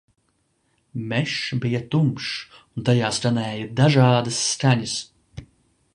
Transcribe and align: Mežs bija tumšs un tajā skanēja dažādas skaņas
Mežs 1.11 1.33
bija 1.65 1.81
tumšs 1.95 2.31
un 2.73 2.87
tajā 2.89 3.13
skanēja 3.19 3.71
dažādas 3.83 4.41
skaņas 4.51 4.97